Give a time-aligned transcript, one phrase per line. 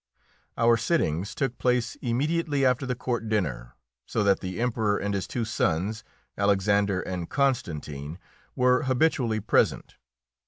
[0.57, 3.75] Our sittings took place immediately after the court dinner,
[4.07, 6.03] so that the Emperor and his two sons,
[6.35, 8.17] Alexander and Constantine,
[8.55, 9.97] were habitually present.